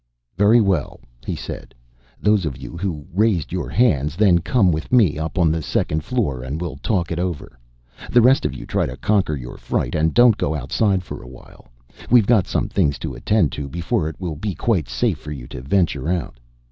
[0.35, 1.75] "Very well," he said.
[2.19, 6.03] "Those of you who raised your hands then come with me up on the second
[6.03, 7.59] floor and we'll talk it over.
[8.09, 11.27] The rest of you try to conquer your fright, and don't go outside for a
[11.29, 11.67] while.
[12.09, 15.45] We've got some things to attend to before it will be quite safe for you
[15.49, 16.39] to venture out.